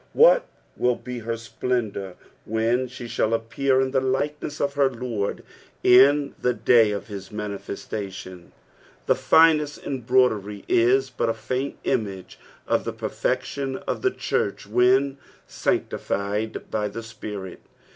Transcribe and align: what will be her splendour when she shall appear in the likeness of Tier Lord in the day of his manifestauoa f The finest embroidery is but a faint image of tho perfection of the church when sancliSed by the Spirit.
what 0.13 0.47
will 0.75 0.95
be 0.95 1.19
her 1.19 1.37
splendour 1.37 2.15
when 2.43 2.87
she 2.87 3.07
shall 3.07 3.35
appear 3.35 3.79
in 3.79 3.91
the 3.91 4.01
likeness 4.01 4.59
of 4.59 4.73
Tier 4.73 4.89
Lord 4.89 5.43
in 5.83 6.33
the 6.41 6.55
day 6.55 6.89
of 6.89 7.05
his 7.05 7.29
manifestauoa 7.29 8.47
f 8.47 8.51
The 9.05 9.13
finest 9.13 9.83
embroidery 9.85 10.65
is 10.67 11.11
but 11.11 11.29
a 11.29 11.35
faint 11.35 11.77
image 11.83 12.39
of 12.65 12.83
tho 12.85 12.93
perfection 12.93 13.77
of 13.85 14.01
the 14.01 14.09
church 14.09 14.65
when 14.65 15.19
sancliSed 15.47 16.71
by 16.71 16.87
the 16.87 17.03
Spirit. 17.03 17.61